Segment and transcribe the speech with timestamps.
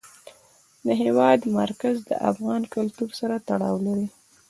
[0.85, 4.07] د هېواد مرکز د افغان کلتور سره تړاو لري.